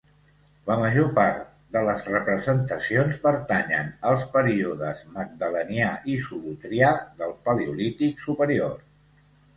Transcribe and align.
La 0.67 0.75
major 0.83 1.09
part 1.17 1.41
de 1.75 1.83
les 1.87 2.05
representacions 2.13 3.19
pertanyen 3.25 3.91
als 4.13 4.25
períodes 4.37 5.03
Magdalenià 5.19 5.93
i 6.15 6.19
Solutrià 6.31 6.91
del 7.21 7.37
Paleolític 7.47 8.27
Superior. 8.29 8.79